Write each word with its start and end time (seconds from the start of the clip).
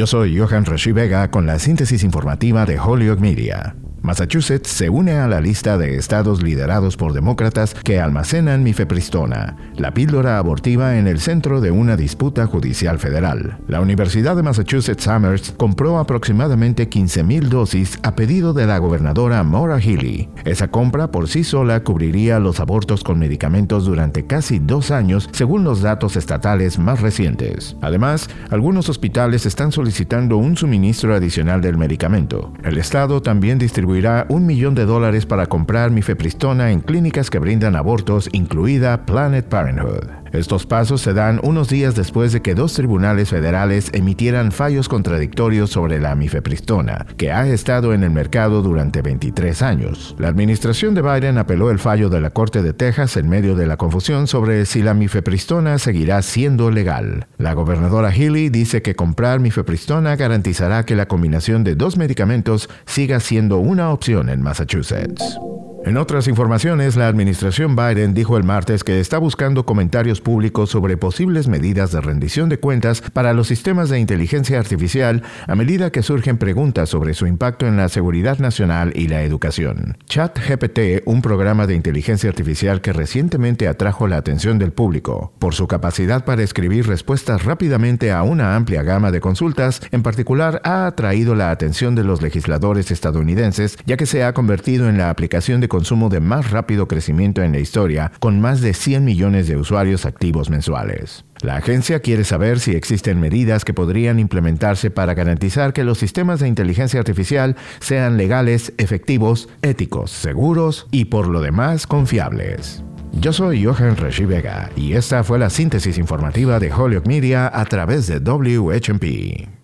Yo 0.00 0.06
soy 0.06 0.38
Johan 0.38 0.64
Rashi 0.64 0.92
Vega 0.92 1.30
con 1.30 1.44
la 1.44 1.58
síntesis 1.58 2.04
informativa 2.04 2.64
de 2.64 2.78
Holyoke 2.78 3.20
Media. 3.20 3.76
Massachusetts 4.02 4.70
se 4.70 4.88
une 4.88 5.12
a 5.12 5.28
la 5.28 5.42
lista 5.42 5.76
de 5.76 5.96
estados 5.96 6.42
liderados 6.42 6.96
por 6.96 7.12
demócratas 7.12 7.74
que 7.74 8.00
almacenan 8.00 8.62
mifepristona, 8.62 9.56
la 9.76 9.92
píldora 9.92 10.38
abortiva 10.38 10.96
en 10.96 11.06
el 11.06 11.20
centro 11.20 11.60
de 11.60 11.70
una 11.70 11.96
disputa 11.96 12.46
judicial 12.46 12.98
federal. 12.98 13.58
La 13.68 13.80
Universidad 13.80 14.36
de 14.36 14.42
Massachusetts 14.42 15.06
Amherst 15.06 15.56
compró 15.56 15.98
aproximadamente 15.98 16.88
15.000 16.88 17.48
dosis 17.48 17.98
a 18.02 18.14
pedido 18.14 18.54
de 18.54 18.66
la 18.66 18.78
gobernadora 18.78 19.44
Maura 19.44 19.78
Healey. 19.78 20.30
Esa 20.46 20.68
compra 20.68 21.10
por 21.10 21.28
sí 21.28 21.44
sola 21.44 21.84
cubriría 21.84 22.38
los 22.38 22.58
abortos 22.58 23.04
con 23.04 23.18
medicamentos 23.18 23.84
durante 23.84 24.26
casi 24.26 24.60
dos 24.60 24.90
años, 24.90 25.28
según 25.32 25.62
los 25.62 25.82
datos 25.82 26.16
estatales 26.16 26.78
más 26.78 27.02
recientes. 27.02 27.76
Además, 27.82 28.30
algunos 28.48 28.88
hospitales 28.88 29.44
están 29.44 29.72
solicitando 29.72 30.38
un 30.38 30.56
suministro 30.56 31.14
adicional 31.14 31.60
del 31.60 31.76
medicamento. 31.76 32.54
El 32.64 32.78
estado 32.78 33.20
también 33.20 33.58
distribuye 33.58 33.89
un 34.28 34.46
millón 34.46 34.74
de 34.74 34.86
dólares 34.86 35.26
para 35.26 35.46
comprar 35.46 35.90
mifepristona 35.90 36.70
en 36.70 36.80
clínicas 36.80 37.30
que 37.30 37.38
brindan 37.38 37.76
abortos, 37.76 38.28
incluida 38.32 39.04
Planet 39.04 39.46
Parenthood. 39.46 40.19
Estos 40.32 40.66
pasos 40.66 41.00
se 41.00 41.12
dan 41.12 41.40
unos 41.42 41.68
días 41.68 41.94
después 41.94 42.32
de 42.32 42.40
que 42.40 42.54
dos 42.54 42.74
tribunales 42.74 43.30
federales 43.30 43.90
emitieran 43.92 44.52
fallos 44.52 44.88
contradictorios 44.88 45.70
sobre 45.70 46.00
la 46.00 46.14
mifepristona, 46.14 47.06
que 47.16 47.32
ha 47.32 47.46
estado 47.48 47.94
en 47.94 48.04
el 48.04 48.10
mercado 48.10 48.62
durante 48.62 49.02
23 49.02 49.62
años. 49.62 50.14
La 50.18 50.28
administración 50.28 50.94
de 50.94 51.02
Biden 51.02 51.38
apeló 51.38 51.70
el 51.70 51.78
fallo 51.78 52.08
de 52.10 52.20
la 52.20 52.30
Corte 52.30 52.62
de 52.62 52.72
Texas 52.72 53.16
en 53.16 53.28
medio 53.28 53.56
de 53.56 53.66
la 53.66 53.76
confusión 53.76 54.26
sobre 54.26 54.66
si 54.66 54.82
la 54.82 54.94
mifepristona 54.94 55.78
seguirá 55.78 56.22
siendo 56.22 56.70
legal. 56.70 57.26
La 57.38 57.54
gobernadora 57.54 58.12
Healy 58.12 58.50
dice 58.50 58.82
que 58.82 58.94
comprar 58.94 59.40
mifepristona 59.40 60.16
garantizará 60.16 60.84
que 60.84 60.96
la 60.96 61.08
combinación 61.08 61.64
de 61.64 61.74
dos 61.74 61.96
medicamentos 61.96 62.68
siga 62.86 63.20
siendo 63.20 63.58
una 63.58 63.90
opción 63.90 64.28
en 64.28 64.42
Massachusetts. 64.42 65.38
En 65.82 65.96
otras 65.96 66.28
informaciones, 66.28 66.94
la 66.96 67.08
administración 67.08 67.74
Biden 67.74 68.12
dijo 68.12 68.36
el 68.36 68.44
martes 68.44 68.84
que 68.84 69.00
está 69.00 69.16
buscando 69.16 69.64
comentarios 69.64 70.20
públicos 70.20 70.68
sobre 70.68 70.98
posibles 70.98 71.48
medidas 71.48 71.90
de 71.90 72.02
rendición 72.02 72.50
de 72.50 72.60
cuentas 72.60 73.00
para 73.00 73.32
los 73.32 73.48
sistemas 73.48 73.88
de 73.88 73.98
inteligencia 73.98 74.58
artificial 74.58 75.22
a 75.48 75.54
medida 75.54 75.90
que 75.90 76.02
surgen 76.02 76.36
preguntas 76.36 76.90
sobre 76.90 77.14
su 77.14 77.26
impacto 77.26 77.66
en 77.66 77.78
la 77.78 77.88
seguridad 77.88 78.38
nacional 78.38 78.92
y 78.94 79.08
la 79.08 79.22
educación. 79.22 79.96
ChatGPT, 80.04 81.02
un 81.06 81.22
programa 81.22 81.66
de 81.66 81.76
inteligencia 81.76 82.28
artificial 82.28 82.82
que 82.82 82.92
recientemente 82.92 83.66
atrajo 83.66 84.06
la 84.06 84.18
atención 84.18 84.58
del 84.58 84.72
público 84.72 85.32
por 85.38 85.54
su 85.54 85.66
capacidad 85.66 86.26
para 86.26 86.42
escribir 86.42 86.86
respuestas 86.86 87.44
rápidamente 87.44 88.12
a 88.12 88.22
una 88.22 88.54
amplia 88.54 88.82
gama 88.82 89.10
de 89.10 89.20
consultas, 89.20 89.80
en 89.92 90.02
particular 90.02 90.60
ha 90.62 90.86
atraído 90.86 91.34
la 91.34 91.50
atención 91.50 91.94
de 91.94 92.04
los 92.04 92.20
legisladores 92.20 92.90
estadounidenses, 92.90 93.78
ya 93.86 93.96
que 93.96 94.04
se 94.04 94.24
ha 94.24 94.34
convertido 94.34 94.90
en 94.90 94.98
la 94.98 95.08
aplicación 95.08 95.62
de 95.62 95.69
consumo 95.70 96.10
de 96.10 96.20
más 96.20 96.50
rápido 96.50 96.86
crecimiento 96.86 97.42
en 97.42 97.52
la 97.52 97.60
historia, 97.60 98.12
con 98.20 98.42
más 98.42 98.60
de 98.60 98.74
100 98.74 99.02
millones 99.02 99.48
de 99.48 99.56
usuarios 99.56 100.04
activos 100.04 100.50
mensuales. 100.50 101.24
La 101.40 101.56
agencia 101.56 102.00
quiere 102.00 102.24
saber 102.24 102.60
si 102.60 102.72
existen 102.72 103.18
medidas 103.18 103.64
que 103.64 103.72
podrían 103.72 104.18
implementarse 104.18 104.90
para 104.90 105.14
garantizar 105.14 105.72
que 105.72 105.84
los 105.84 105.96
sistemas 105.96 106.40
de 106.40 106.48
inteligencia 106.48 107.00
artificial 107.00 107.56
sean 107.80 108.18
legales, 108.18 108.74
efectivos, 108.76 109.48
éticos, 109.62 110.10
seguros 110.10 110.86
y 110.90 111.06
por 111.06 111.28
lo 111.28 111.40
demás 111.40 111.86
confiables. 111.86 112.84
Yo 113.12 113.32
soy 113.32 113.64
Johan 113.64 113.96
Reshi 113.96 114.24
Vega 114.24 114.70
y 114.76 114.92
esta 114.92 115.24
fue 115.24 115.38
la 115.38 115.50
síntesis 115.50 115.96
informativa 115.96 116.60
de 116.60 116.72
Holyoke 116.72 117.08
Media 117.08 117.50
a 117.52 117.64
través 117.64 118.06
de 118.06 118.18
WHMP. 118.18 119.59